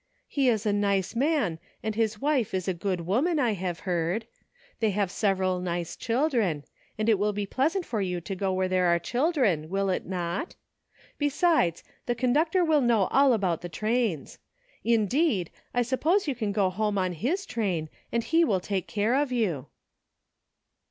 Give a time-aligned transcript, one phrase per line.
[0.27, 4.25] "He is a nice man, and his wife is a good woman, I have heard.
[4.79, 6.65] They have several nice children,
[6.97, 10.07] and it will be pleasant for you to go where there are children, will it
[10.07, 10.55] not?
[11.19, 14.39] Besides, the conductor will know all about trains;
[14.83, 18.87] in deed, I suppose you can go home on his train and he will take
[18.87, 19.67] care of you."